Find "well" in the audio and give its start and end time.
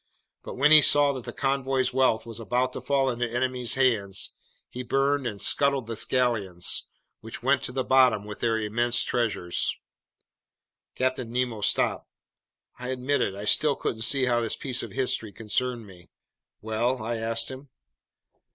16.63-17.03